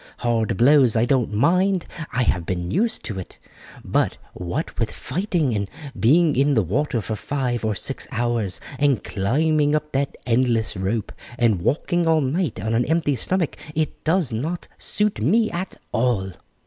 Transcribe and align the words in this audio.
Hard 0.17 0.57
blows 0.57 0.95
I 0.95 1.05
don't 1.05 1.31
mind 1.31 1.85
I 2.11 2.23
have 2.23 2.43
been 2.43 2.71
used 2.71 3.03
to 3.03 3.19
it; 3.19 3.37
but 3.85 4.17
what 4.33 4.79
with 4.79 4.89
fighting, 4.89 5.53
and 5.53 5.69
being 5.99 6.35
in 6.35 6.55
the 6.55 6.63
water 6.63 7.01
for 7.01 7.15
five 7.15 7.63
or 7.63 7.75
six 7.75 8.07
hours, 8.11 8.59
and 8.79 9.03
climbing 9.03 9.75
up 9.75 9.91
that 9.91 10.17
endless 10.25 10.75
rope, 10.75 11.11
and 11.37 11.61
walking 11.61 12.07
all 12.07 12.21
night 12.21 12.59
on 12.59 12.73
an 12.73 12.85
empty 12.85 13.13
stomach, 13.13 13.57
it 13.75 14.03
does 14.03 14.31
not 14.33 14.67
suit 14.79 15.21
me 15.21 15.51
at 15.51 15.75
all." 15.91 16.33